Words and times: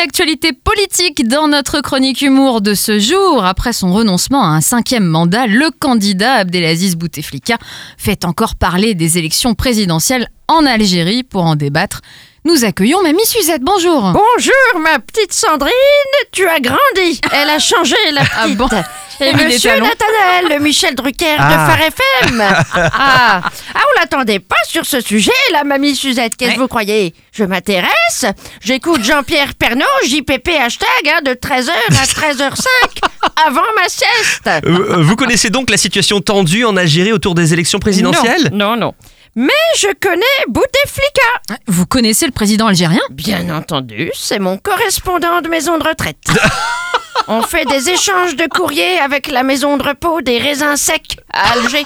actualité 0.00 0.52
politique 0.52 1.28
dans 1.28 1.46
notre 1.46 1.82
chronique 1.82 2.22
humour 2.22 2.62
de 2.62 2.72
ce 2.74 2.98
jour. 2.98 3.44
Après 3.44 3.72
son 3.74 3.92
renoncement 3.92 4.42
à 4.42 4.46
un 4.46 4.60
cinquième 4.62 5.04
mandat, 5.04 5.46
le 5.46 5.70
candidat 5.70 6.34
Abdelaziz 6.34 6.96
Bouteflika 6.96 7.58
fait 7.98 8.24
encore 8.24 8.54
parler 8.54 8.94
des 8.94 9.18
élections 9.18 9.54
présidentielles 9.54 10.28
en 10.48 10.64
Algérie 10.64 11.22
pour 11.22 11.44
en 11.44 11.54
débattre. 11.54 12.00
Nous 12.46 12.64
accueillons 12.64 13.02
Mamie 13.02 13.26
Suzette, 13.26 13.62
bonjour 13.62 14.00
Bonjour 14.12 14.82
ma 14.82 14.98
petite 14.98 15.34
Sandrine, 15.34 15.70
tu 16.32 16.48
as 16.48 16.60
grandi. 16.60 17.20
Elle 17.32 17.50
a 17.50 17.58
changé 17.58 17.96
la 18.12 18.22
petite. 18.22 18.34
Ah 18.38 18.48
bon? 18.48 18.68
Et 19.20 19.32
monsieur. 19.34 19.70
Nathanaël, 19.72 20.48
le 20.50 20.58
Michel 20.60 20.94
Drucker 20.94 21.36
Ah. 21.38 21.48
de 21.48 21.52
Phare 21.52 21.80
FM. 21.82 22.40
ah. 22.74 23.40
ah, 23.42 23.50
on 23.74 24.00
l'attendait 24.00 24.38
pas 24.40 24.56
sur 24.66 24.86
ce 24.86 25.00
sujet, 25.00 25.32
la 25.52 25.64
mamie 25.64 25.94
Suzette. 25.94 26.36
Qu'est-ce 26.36 26.54
que 26.54 26.60
vous 26.60 26.68
croyez? 26.68 27.14
Je 27.32 27.44
m'intéresse. 27.44 28.24
J'écoute 28.62 29.04
Jean-Pierre 29.04 29.54
Pernaud, 29.54 29.84
JPP 30.06 30.48
hashtag, 30.60 30.88
hein, 31.06 31.20
de 31.24 31.32
13h 31.32 31.70
à 31.70 32.04
13h05, 32.04 32.66
avant 33.46 33.60
ma 33.76 33.88
sieste. 33.88 34.46
Euh, 34.46 34.60
euh, 34.64 35.02
vous 35.02 35.16
connaissez 35.16 35.50
donc 35.50 35.70
la 35.70 35.76
situation 35.76 36.20
tendue 36.20 36.64
en 36.64 36.76
Algérie 36.76 37.12
autour 37.12 37.34
des 37.34 37.52
élections 37.52 37.78
présidentielles? 37.78 38.48
Non, 38.52 38.70
non, 38.70 38.76
non. 38.76 38.94
Mais 39.36 39.52
je 39.76 39.86
connais 40.00 40.24
Bouteflika. 40.48 41.56
Vous 41.68 41.86
connaissez 41.86 42.26
le 42.26 42.32
président 42.32 42.66
algérien? 42.66 43.00
Bien 43.10 43.48
entendu, 43.54 44.10
c'est 44.12 44.40
mon 44.40 44.58
correspondant 44.58 45.40
de 45.40 45.48
maison 45.48 45.78
de 45.78 45.84
retraite. 45.86 46.16
On 47.28 47.42
fait 47.42 47.64
des 47.64 47.90
échanges 47.90 48.36
de 48.36 48.46
courriers 48.46 48.98
avec 48.98 49.28
la 49.28 49.42
maison 49.42 49.76
de 49.76 49.82
repos 49.82 50.20
des 50.20 50.38
raisins 50.38 50.76
secs 50.76 51.18
à 51.32 51.52
Alger. 51.52 51.84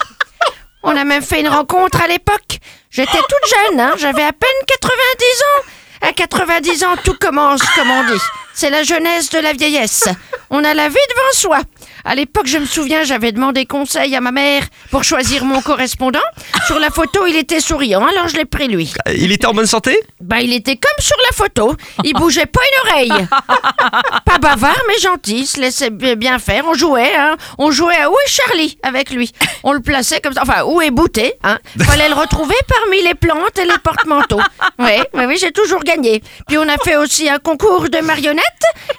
On 0.83 0.95
a 0.95 1.03
même 1.03 1.23
fait 1.23 1.41
une 1.41 1.47
rencontre 1.49 2.01
à 2.01 2.07
l'époque. 2.07 2.59
J'étais 2.91 3.17
toute 3.17 3.49
jeune, 3.69 3.79
hein, 3.79 3.93
j'avais 3.97 4.23
à 4.23 4.31
peine 4.33 4.49
90 4.67 5.25
ans. 5.43 6.07
À 6.07 6.13
90 6.13 6.83
ans, 6.83 6.95
tout 7.03 7.15
commence, 7.19 7.61
comme 7.75 7.89
on 7.89 8.03
dit. 8.03 8.21
C'est 8.53 8.69
la 8.69 8.83
jeunesse 8.83 9.29
de 9.31 9.39
la 9.39 9.53
vieillesse. 9.53 10.07
On 10.49 10.63
a 10.63 10.73
la 10.73 10.87
vie 10.87 10.95
devant 11.09 11.31
soi. 11.33 11.59
À 12.07 12.13
l'époque, 12.13 12.45
je 12.45 12.59
me 12.59 12.65
souviens, 12.65 13.03
j'avais 13.03 13.31
demandé 13.31 13.65
conseil 13.65 14.15
à 14.15 14.21
ma 14.21 14.31
mère 14.31 14.61
pour 14.91 15.03
choisir 15.03 15.43
mon 15.43 15.61
correspondant. 15.61 16.19
Sur 16.67 16.77
la 16.79 16.91
photo, 16.91 17.25
il 17.25 17.35
était 17.35 17.59
souriant, 17.59 18.05
alors 18.05 18.27
je 18.27 18.37
l'ai 18.37 18.45
pris 18.45 18.67
lui. 18.67 18.93
Euh, 19.07 19.13
Il 19.17 19.31
était 19.31 19.47
en 19.47 19.53
bonne 19.53 19.65
santé? 19.65 19.99
Bah, 20.21 20.39
il 20.41 20.53
était 20.53 20.75
comme 20.75 20.99
sur 21.03 21.17
la 21.29 21.35
photo. 21.35 21.75
Il 22.03 22.13
bougeait 22.13 22.45
pas 22.45 22.59
une 22.61 22.91
oreille. 22.91 23.27
Pas 24.25 24.37
bavard, 24.37 24.79
mais 24.87 24.99
gentil. 24.99 25.39
Il 25.39 25.45
se 25.47 25.59
laissait 25.59 25.89
bi- 25.89 26.15
bien 26.15 26.37
faire. 26.39 26.65
On 26.67 26.73
jouait, 26.75 27.15
hein. 27.15 27.37
On 27.57 27.71
jouait 27.71 27.97
à 27.97 28.09
Où 28.09 28.13
est 28.13 28.29
Charlie 28.29 28.77
avec 28.83 29.09
lui. 29.09 29.31
On 29.63 29.73
le 29.73 29.79
plaçait 29.81 30.19
comme 30.21 30.33
ça. 30.33 30.41
Enfin, 30.43 30.63
où 30.63 30.81
est 30.81 30.91
Bouté, 30.91 31.33
hein. 31.43 31.57
Fallait 31.81 32.07
le 32.09 32.13
retrouver 32.15 32.55
parmi 32.67 33.01
les 33.01 33.15
plantes 33.15 33.57
et 33.57 33.65
les 33.65 33.77
porte-manteaux. 33.83 34.41
Oui, 34.79 34.91
oui, 35.13 35.25
oui, 35.27 35.37
j'ai 35.39 35.51
toujours 35.51 35.83
gagné. 35.83 36.21
Puis 36.47 36.57
on 36.57 36.67
a 36.69 36.77
fait 36.83 36.97
aussi 36.97 37.29
un 37.29 37.39
concours 37.39 37.89
de 37.89 37.97
marionnettes. 37.99 38.43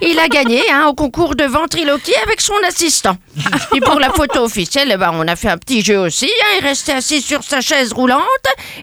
Il 0.00 0.18
a 0.18 0.28
gagné, 0.28 0.62
hein, 0.72 0.86
au 0.88 0.94
concours 0.94 1.36
de 1.36 1.44
ventriloquie 1.44 2.14
avec 2.24 2.40
son 2.40 2.54
assistant. 2.66 2.95
stop 2.96 3.20
Puis 3.70 3.80
pour 3.80 4.00
la 4.00 4.10
photo 4.10 4.40
officielle, 4.44 4.90
eh 4.92 4.96
ben, 4.96 5.10
on 5.14 5.26
a 5.28 5.36
fait 5.36 5.48
un 5.48 5.58
petit 5.58 5.84
jeu 5.84 5.98
aussi. 5.98 6.26
hein. 6.26 6.56
Il 6.60 6.66
restait 6.66 6.92
assis 6.92 7.20
sur 7.20 7.42
sa 7.42 7.60
chaise 7.60 7.92
roulante 7.92 8.22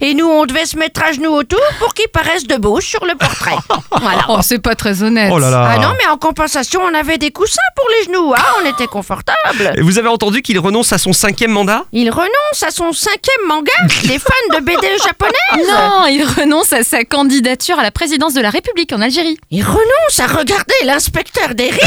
et 0.01 0.13
nous, 0.13 0.27
on 0.27 0.45
devait 0.45 0.65
se 0.65 0.77
mettre 0.77 1.03
à 1.03 1.11
genoux 1.11 1.31
autour 1.33 1.59
pour 1.79 1.93
qu'il 1.93 2.07
paraisse 2.09 2.45
debout 2.45 2.81
sur 2.81 3.05
le 3.05 3.15
portrait. 3.15 3.55
Voilà. 4.01 4.25
Oh, 4.27 4.39
c'est 4.41 4.59
pas 4.59 4.75
très 4.75 5.01
honnête. 5.03 5.31
Oh 5.33 5.39
là 5.39 5.49
là 5.49 5.69
Ah 5.75 5.77
non, 5.77 5.93
mais 5.97 6.07
en 6.09 6.17
compensation, 6.17 6.81
on 6.83 6.93
avait 6.93 7.17
des 7.17 7.31
coussins 7.31 7.61
pour 7.75 7.85
les 7.97 8.05
genoux. 8.05 8.33
Ah, 8.35 8.43
on 8.61 8.69
était 8.69 8.87
confortable. 8.87 9.73
Et 9.77 9.81
Vous 9.81 9.97
avez 9.97 10.07
entendu 10.09 10.41
qu'il 10.41 10.59
renonce 10.59 10.91
à 10.91 10.97
son 10.97 11.13
cinquième 11.13 11.51
mandat? 11.51 11.85
Il 11.93 12.09
renonce 12.09 12.63
à 12.67 12.71
son 12.71 12.91
cinquième 12.91 13.45
manga. 13.47 13.71
Les 14.03 14.19
fans 14.19 14.57
de 14.57 14.59
BD 14.63 14.87
japonaises. 15.03 15.67
Non, 15.69 16.05
il 16.07 16.23
renonce 16.23 16.73
à 16.73 16.83
sa 16.83 17.05
candidature 17.05 17.79
à 17.79 17.83
la 17.83 17.91
présidence 17.91 18.33
de 18.33 18.41
la 18.41 18.49
République 18.49 18.91
en 18.93 19.01
Algérie. 19.01 19.37
Il 19.51 19.63
renonce 19.63 20.19
à 20.19 20.27
regarder 20.27 20.73
l'inspecteur 20.83 21.53
d'Eric. 21.55 21.81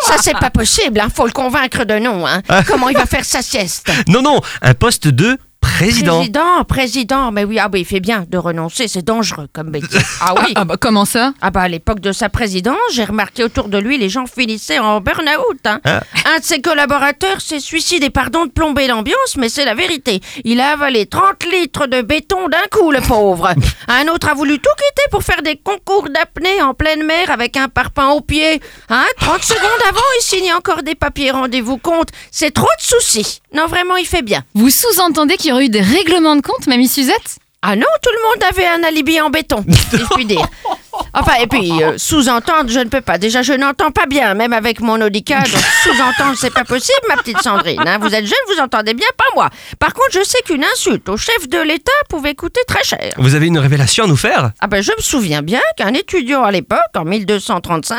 Ça, 0.00 0.16
c'est 0.20 0.38
pas 0.38 0.50
possible. 0.50 1.00
Hein. 1.00 1.08
Faut 1.14 1.26
le 1.26 1.32
convaincre 1.32 1.63
de 1.68 1.98
non. 1.98 2.26
Hein. 2.26 2.42
Comment 2.66 2.88
il 2.88 2.96
va 2.96 3.06
faire 3.06 3.24
sa 3.24 3.42
sieste? 3.42 3.90
Non, 4.08 4.22
non, 4.22 4.40
un 4.62 4.74
poste 4.74 5.08
de 5.08 5.38
président. 5.78 6.16
Président, 6.18 6.64
président. 6.68 7.32
Mais 7.32 7.44
oui, 7.44 7.58
ah 7.58 7.68
bah, 7.68 7.78
il 7.78 7.84
fait 7.84 8.00
bien 8.00 8.24
de 8.28 8.38
renoncer. 8.38 8.86
C'est 8.88 9.04
dangereux 9.04 9.48
comme 9.52 9.70
métier. 9.70 10.00
Ah 10.20 10.34
oui. 10.40 10.52
Ah 10.56 10.64
bah 10.64 10.76
comment 10.80 11.04
ça? 11.04 11.34
Ah 11.40 11.50
bah 11.50 11.62
à 11.62 11.68
l'époque 11.68 12.00
de 12.00 12.12
sa 12.12 12.28
présidence, 12.28 12.76
j'ai 12.92 13.04
remarqué 13.04 13.42
autour 13.44 13.68
de 13.68 13.78
lui, 13.78 13.98
les 13.98 14.08
gens 14.08 14.26
finissaient 14.26 14.78
en 14.78 15.00
burn-out. 15.00 15.58
hein. 15.66 15.80
Ah. 15.84 16.00
Un 16.36 16.38
de 16.38 16.44
ses 16.44 16.60
collaborateurs 16.60 17.40
s'est 17.40 17.60
suicidé, 17.60 18.10
pardon 18.10 18.46
de 18.46 18.50
plomber 18.50 18.86
l'ambiance, 18.86 19.36
mais 19.36 19.48
c'est 19.48 19.64
la 19.64 19.74
vérité. 19.74 20.20
Il 20.44 20.60
a 20.60 20.72
avalé 20.72 21.06
30 21.06 21.44
litres 21.50 21.86
de 21.86 22.02
béton 22.02 22.48
d'un 22.48 22.66
coup, 22.70 22.90
le 22.90 23.00
pauvre. 23.00 23.52
Un 23.88 24.08
autre 24.08 24.28
a 24.28 24.34
voulu 24.34 24.58
tout 24.58 24.70
quitter 24.76 25.08
pour 25.10 25.22
faire 25.22 25.42
des 25.42 25.56
concours 25.56 26.08
d'apnée 26.08 26.62
en 26.62 26.74
pleine 26.74 27.04
mer 27.04 27.30
avec 27.30 27.56
un 27.56 27.68
parpaing 27.68 28.10
au 28.10 28.20
pied. 28.20 28.60
Hein 28.88 29.04
30 29.20 29.42
secondes 29.42 29.82
avant, 29.88 30.00
il 30.18 30.22
signe 30.22 30.52
encore 30.54 30.82
des 30.82 30.94
papiers, 30.94 31.30
rendez-vous 31.32 31.78
compte. 31.78 32.08
C'est 32.30 32.52
trop 32.52 32.64
de 32.78 32.82
soucis. 32.82 33.40
Non, 33.52 33.66
vraiment, 33.66 33.96
il 33.96 34.06
fait 34.06 34.22
bien. 34.22 34.42
Vous 34.54 34.70
sous-entendez 34.70 35.36
qu'il 35.36 35.50
y 35.50 35.52
aurait 35.52 35.63
eu 35.63 35.63
des 35.68 35.80
règlements 35.80 36.36
de 36.36 36.42
compte, 36.42 36.66
Mamie 36.66 36.88
Suzette? 36.88 37.38
Ah 37.62 37.76
non, 37.76 37.86
tout 38.02 38.10
le 38.10 38.22
monde 38.28 38.50
avait 38.50 38.66
un 38.66 38.82
alibi 38.86 39.20
en 39.20 39.30
béton, 39.30 39.64
si 39.90 39.96
je 39.96 40.04
puis 40.14 40.26
dire. 40.26 40.46
Enfin, 41.14 41.34
et 41.40 41.46
puis, 41.46 41.70
euh, 41.82 41.94
sous-entendre, 41.96 42.68
je 42.68 42.80
ne 42.80 42.88
peux 42.88 43.00
pas. 43.00 43.18
Déjà, 43.18 43.42
je 43.42 43.52
n'entends 43.52 43.90
pas 43.90 44.06
bien, 44.06 44.34
même 44.34 44.52
avec 44.52 44.80
mon 44.80 45.00
audica, 45.00 45.40
donc 45.40 45.62
sous-entendre, 45.84 46.36
c'est 46.36 46.52
pas 46.52 46.64
possible, 46.64 46.98
ma 47.08 47.16
petite 47.16 47.40
Sandrine. 47.42 47.80
hein. 47.86 47.98
Vous 48.00 48.14
êtes 48.14 48.26
jeune, 48.26 48.38
vous 48.54 48.60
entendez 48.60 48.94
bien, 48.94 49.06
pas 49.16 49.24
moi. 49.34 49.48
Par 49.78 49.94
contre, 49.94 50.08
je 50.12 50.24
sais 50.24 50.40
qu'une 50.44 50.64
insulte 50.64 51.08
au 51.08 51.16
chef 51.16 51.48
de 51.48 51.58
l'État 51.58 51.92
pouvait 52.08 52.34
coûter 52.34 52.60
très 52.66 52.82
cher. 52.84 53.12
Vous 53.16 53.34
avez 53.34 53.46
une 53.46 53.58
révélation 53.58 54.04
à 54.04 54.06
nous 54.06 54.16
faire? 54.16 54.50
Ah 54.60 54.66
ben, 54.66 54.82
je 54.82 54.90
me 54.96 55.02
souviens 55.02 55.42
bien 55.42 55.60
qu'un 55.76 55.94
étudiant 55.94 56.42
à 56.42 56.50
l'époque, 56.50 56.78
en 56.96 57.04
1235, 57.04 57.98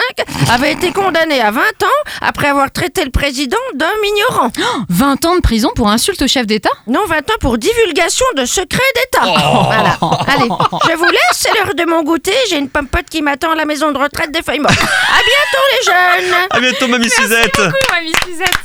avait 0.52 0.74
été 0.74 0.92
condamné 0.92 1.40
à 1.42 1.52
20 1.52 1.62
ans 1.62 2.02
après 2.22 2.48
avoir 2.48 2.72
traité 2.72 3.04
le 3.06 3.12
président 3.12 3.58
d'homme 3.76 3.90
ignorant. 4.04 4.52
20 4.90 5.26
ans 5.26 5.36
de 5.36 5.42
prison 5.42 5.70
pour 5.76 5.90
insulte 5.90 6.22
au 6.22 6.28
chef 6.28 6.46
d'État? 6.48 6.70
Non, 6.88 7.06
20 7.08 7.18
ans 7.32 7.36
pour 7.40 7.58
divulgation 7.58 8.26
de 8.36 8.46
secrets 8.46 8.82
d'État. 8.96 9.24
Voilà. 9.26 9.98
Allez, 10.28 10.50
je 10.90 10.98
vous 10.98 11.06
laisse, 11.06 11.20
c'est 11.34 11.54
l'heure 11.54 11.74
de 11.76 11.86
mon 11.90 12.04
goûter. 12.04 12.34
J'ai 12.50 12.58
une 12.58 12.70
qui 13.10 13.22
m'attend 13.22 13.52
à 13.52 13.56
la 13.56 13.66
maison 13.66 13.92
de 13.92 13.98
retraite 13.98 14.32
des 14.32 14.42
feuilles 14.42 14.60
mortes. 14.60 14.76
À 14.80 15.20
bientôt 15.22 15.66
les 15.72 15.86
jeunes. 16.32 16.36
À 16.50 16.60
bientôt, 16.60 16.88
mamie 16.88 17.10
Suzette. 17.10 17.52
Coucou, 17.52 17.94
Mamie 17.94 18.14
Suzette 18.26 18.65